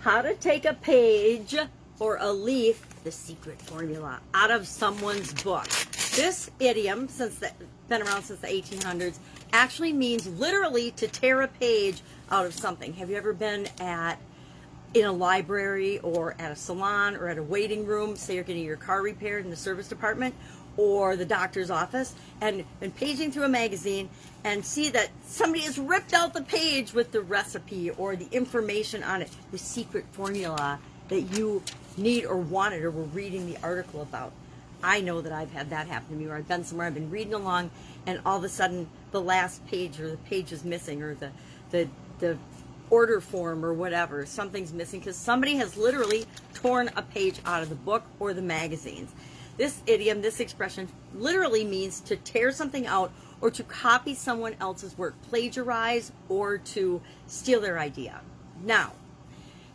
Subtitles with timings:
[0.00, 1.56] how to take a page
[1.98, 5.68] or a leaf, the secret formula, out of someone's book.
[6.14, 7.50] This idiom, since the,
[7.88, 9.18] been around since the 1800s,
[9.52, 12.00] actually means literally to tear a page
[12.30, 12.92] out of something.
[12.94, 14.18] Have you ever been at
[14.94, 18.64] in a library or at a salon or at a waiting room, say you're getting
[18.64, 20.34] your car repaired in the service department
[20.78, 24.08] or the doctor's office, and been paging through a magazine
[24.44, 29.02] and see that somebody has ripped out the page with the recipe or the information
[29.02, 30.78] on it, the secret formula
[31.08, 31.62] that you
[31.96, 34.32] need or wanted or were reading the article about.
[34.82, 37.10] I know that I've had that happen to me where I've been somewhere, I've been
[37.10, 37.70] reading along,
[38.06, 41.30] and all of a sudden the last page or the page is missing or the
[41.70, 41.88] the
[42.20, 42.38] the
[42.90, 47.68] order form or whatever something's missing because somebody has literally torn a page out of
[47.68, 49.10] the book or the magazines.
[49.58, 54.96] This idiom, this expression, literally means to tear something out or to copy someone else's
[54.96, 58.20] work, plagiarize, or to steal their idea.
[58.64, 58.92] Now,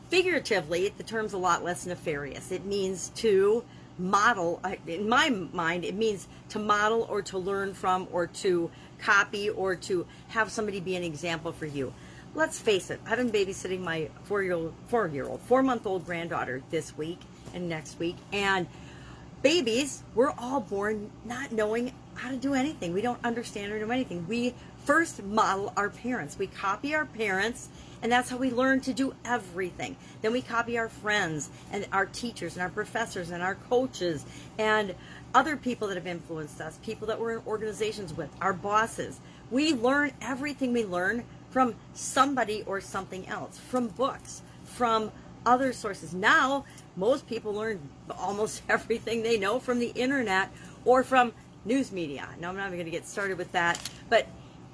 [0.10, 2.52] figuratively, the term's a lot less nefarious.
[2.52, 3.64] It means to
[3.98, 9.50] model, in my mind, it means to model or to learn from or to copy
[9.50, 11.94] or to have somebody be an example for you.
[12.36, 15.86] Let's face it, I've been babysitting my four year old, four year old, four month
[15.86, 17.20] old granddaughter this week
[17.54, 18.16] and next week.
[18.32, 18.66] And
[19.44, 22.94] babies, we're all born not knowing how to do anything.
[22.94, 24.26] We don't understand or know anything.
[24.28, 24.56] We
[24.86, 26.40] first model our parents.
[26.40, 27.70] We copy our parents,
[28.02, 29.98] and that's how we learn to do everything.
[30.22, 34.26] Then we copy our friends and our teachers and our professors and our coaches
[34.58, 34.96] and
[35.36, 39.20] other people that have influenced us, people that we're in organizations with, our bosses.
[39.52, 45.12] We learn everything we learn from somebody or something else, from books, from
[45.46, 46.14] other sources.
[46.14, 47.80] Now, most people learn
[48.18, 50.52] almost everything they know from the internet
[50.86, 51.34] or from
[51.66, 52.28] news media.
[52.40, 54.28] Now, I'm not even going to get started with that, but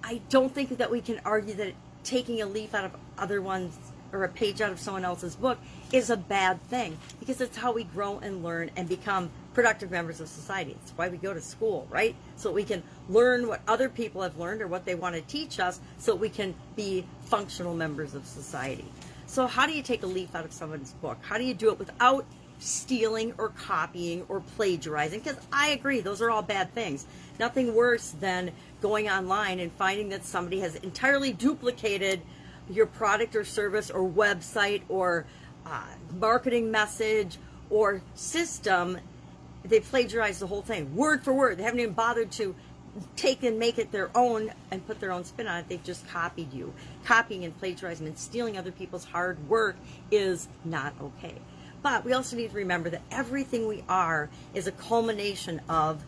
[0.03, 3.77] I don't think that we can argue that taking a leaf out of other ones
[4.11, 5.57] or a page out of someone else's book
[5.91, 10.19] is a bad thing because it's how we grow and learn and become productive members
[10.19, 10.75] of society.
[10.81, 12.15] It's why we go to school, right?
[12.35, 15.59] So we can learn what other people have learned or what they want to teach
[15.59, 18.85] us so we can be functional members of society.
[19.29, 21.19] So, how do you take a leaf out of someone's book?
[21.21, 22.25] How do you do it without
[22.57, 25.19] stealing or copying or plagiarizing?
[25.19, 27.05] Because I agree, those are all bad things.
[27.39, 28.51] Nothing worse than
[28.81, 32.21] going online and finding that somebody has entirely duplicated
[32.71, 35.27] your product or service or website or
[35.63, 35.83] uh,
[36.19, 37.37] marketing message
[37.69, 38.97] or system.
[39.63, 41.59] They plagiarized the whole thing, word for word.
[41.59, 42.55] They haven't even bothered to
[43.15, 45.65] take and make it their own and put their own spin on it.
[45.69, 46.73] They've just copied you.
[47.05, 49.75] Copying and plagiarizing and stealing other people's hard work
[50.11, 51.35] is not okay.
[51.81, 56.03] But we also need to remember that everything we are is a culmination of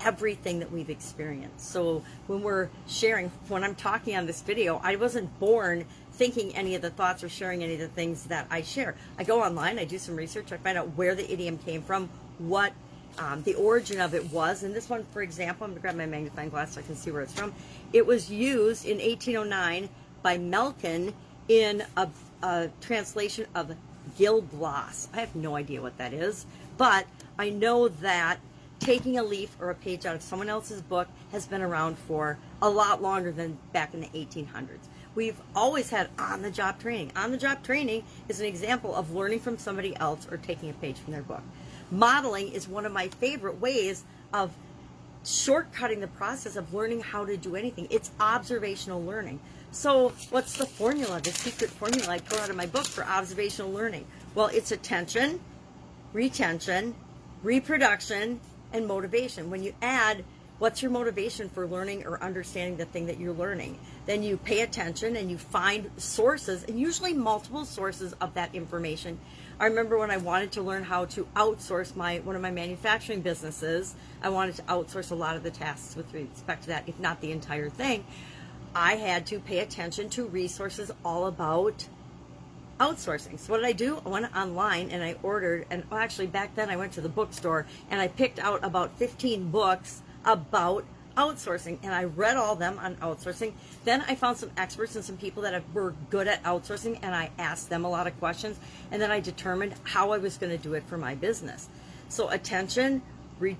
[0.00, 1.70] everything that we've experienced.
[1.70, 6.74] So when we're sharing, when I'm talking on this video, I wasn't born thinking any
[6.74, 8.94] of the thoughts or sharing any of the things that I share.
[9.18, 12.08] I go online, I do some research, I find out where the idiom came from,
[12.38, 12.72] what
[13.18, 14.62] um, the origin of it was.
[14.62, 16.96] And this one, for example, I'm going to grab my magnifying glass so I can
[16.96, 17.54] see where it's from.
[17.92, 19.88] It was used in 1809
[20.22, 21.12] by Melkin
[21.48, 22.08] in a,
[22.42, 23.74] a translation of
[24.16, 25.08] Gil Blas.
[25.12, 27.06] I have no idea what that is, but
[27.38, 28.38] I know that
[28.78, 32.38] taking a leaf or a page out of someone else's book has been around for
[32.60, 34.88] a lot longer than back in the 1800s.
[35.14, 37.10] We've always had on the job training.
[37.16, 40.74] On the job training is an example of learning from somebody else or taking a
[40.74, 41.42] page from their book.
[41.90, 44.52] Modeling is one of my favorite ways of
[45.24, 47.86] shortcutting the process of learning how to do anything.
[47.90, 49.40] It's observational learning.
[49.72, 53.72] So, what's the formula, the secret formula I pull out of my book for observational
[53.72, 54.06] learning?
[54.34, 55.40] Well, it's attention,
[56.12, 56.94] retention,
[57.42, 58.40] reproduction,
[58.72, 59.50] and motivation.
[59.50, 60.24] When you add
[60.58, 64.60] what's your motivation for learning or understanding the thing that you're learning, then you pay
[64.62, 69.18] attention and you find sources, and usually multiple sources of that information.
[69.58, 73.20] I remember when I wanted to learn how to outsource my one of my manufacturing
[73.20, 76.98] businesses, I wanted to outsource a lot of the tasks with respect to that, if
[76.98, 78.04] not the entire thing.
[78.74, 81.88] I had to pay attention to resources all about
[82.78, 83.38] outsourcing.
[83.38, 84.02] So what did I do?
[84.04, 87.66] I went online and I ordered, and actually back then I went to the bookstore
[87.90, 90.84] and I picked out about 15 books about
[91.16, 93.52] outsourcing and I read all them on outsourcing.
[93.84, 97.30] Then I found some experts and some people that were good at outsourcing and I
[97.38, 98.58] asked them a lot of questions
[98.90, 101.68] and then I determined how I was going to do it for my business.
[102.08, 103.00] So attention,
[103.38, 103.56] re,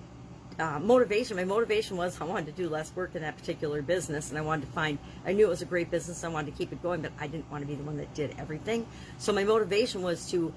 [0.58, 1.36] uh, motivation.
[1.36, 4.40] My motivation was I wanted to do less work in that particular business, and I
[4.40, 4.98] wanted to find.
[5.26, 6.24] I knew it was a great business.
[6.24, 8.14] I wanted to keep it going, but I didn't want to be the one that
[8.14, 8.86] did everything.
[9.18, 10.52] So my motivation was to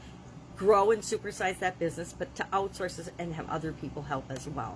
[0.56, 4.48] grow and supersize that business, but to outsource it and have other people help as
[4.48, 4.76] well.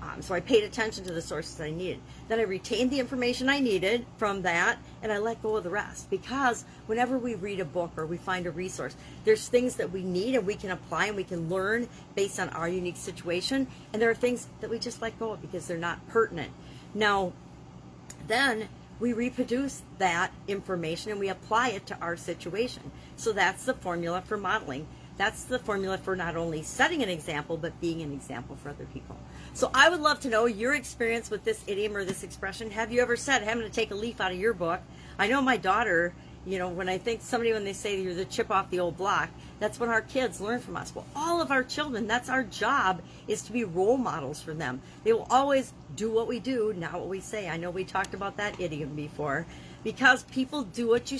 [0.00, 2.00] Um, so I paid attention to the sources I needed.
[2.28, 5.70] Then I retained the information I needed from that and I let go of the
[5.70, 6.08] rest.
[6.08, 10.02] Because whenever we read a book or we find a resource, there's things that we
[10.02, 13.66] need and we can apply and we can learn based on our unique situation.
[13.92, 16.52] And there are things that we just let go of because they're not pertinent.
[16.94, 17.32] Now,
[18.28, 18.68] then
[19.00, 22.90] we reproduce that information and we apply it to our situation.
[23.16, 24.86] So that's the formula for modeling.
[25.18, 28.86] That's the formula for not only setting an example, but being an example for other
[28.94, 29.16] people.
[29.52, 32.70] So I would love to know your experience with this idiom or this expression.
[32.70, 34.80] Have you ever said, I'm going to take a leaf out of your book?
[35.18, 36.14] I know my daughter,
[36.46, 38.96] you know, when I think somebody, when they say you're the chip off the old
[38.96, 39.28] block,
[39.58, 40.94] that's what our kids learn from us.
[40.94, 44.80] Well, all of our children, that's our job, is to be role models for them.
[45.02, 47.48] They will always do what we do, not what we say.
[47.48, 49.46] I know we talked about that idiom before.
[49.82, 51.18] Because people do what you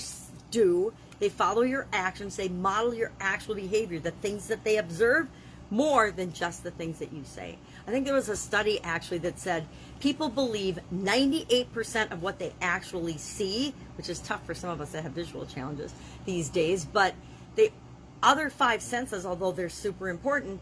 [0.51, 5.27] do, they follow your actions, they model your actual behavior, the things that they observe,
[5.71, 7.57] more than just the things that you say.
[7.87, 9.67] I think there was a study actually that said
[9.99, 14.91] people believe 98% of what they actually see, which is tough for some of us
[14.91, 15.93] that have visual challenges
[16.25, 17.13] these days, but
[17.55, 17.71] the
[18.23, 20.59] other five senses, although they're super important,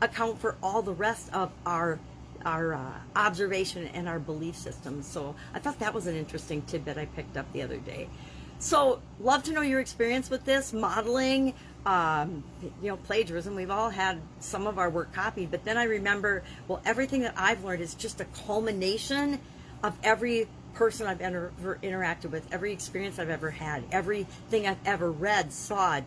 [0.00, 1.98] account for all the rest of our
[2.44, 5.06] our uh, observation and our belief systems.
[5.06, 8.08] So I thought that was an interesting tidbit I picked up the other day.
[8.62, 11.54] So, love to know your experience with this modeling,
[11.86, 12.44] um,
[12.82, 13.54] you know, plagiarism.
[13.54, 17.32] We've all had some of our work copied, but then I remember, well, everything that
[17.38, 19.40] I've learned is just a culmination
[19.82, 21.52] of every person I've ever
[21.82, 26.02] interacted with, every experience I've ever had, everything I've ever read, saw,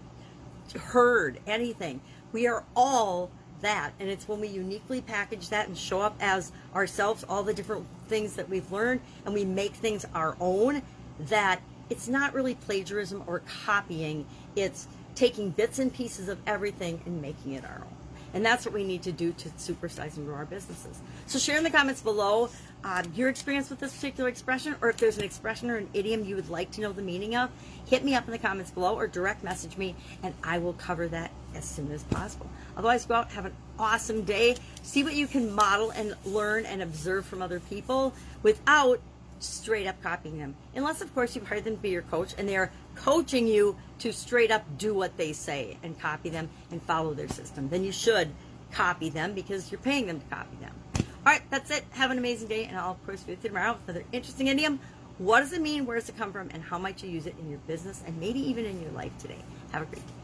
[0.80, 2.02] heard, anything.
[2.34, 3.94] We are all that.
[4.00, 7.88] And it's when we uniquely package that and show up as ourselves, all the different
[8.10, 10.84] things that we've learned, and we make things our own,
[11.20, 14.25] that it's not really plagiarism or copying.
[14.56, 17.94] It's taking bits and pieces of everything and making it our own.
[18.33, 21.00] And that's what we need to do to supersize and grow our businesses.
[21.27, 22.50] So share in the comments below
[22.83, 26.25] uh, your experience with this particular expression, or if there's an expression or an idiom
[26.25, 27.51] you would like to know the meaning of,
[27.85, 31.07] hit me up in the comments below or direct message me, and I will cover
[31.09, 32.50] that as soon as possible.
[32.75, 34.56] Otherwise, go out, have an awesome day.
[34.81, 39.00] See what you can model and learn and observe from other people without
[39.44, 40.56] straight up copying them.
[40.75, 43.75] Unless, of course, you've hired them to be your coach and they are coaching you
[44.00, 47.69] to straight up do what they say and copy them and follow their system.
[47.69, 48.30] Then you should
[48.72, 50.74] copy them because you're paying them to copy them.
[50.98, 51.86] All right, that's it.
[51.92, 54.48] Have an amazing day, and I'll, of course, be with you tomorrow with another interesting
[54.48, 54.80] idiom.
[55.19, 55.86] What does it mean?
[55.86, 56.50] Where does it come from?
[56.50, 59.18] And how might you use it in your business and maybe even in your life
[59.19, 59.38] today?
[59.72, 60.23] Have a great day.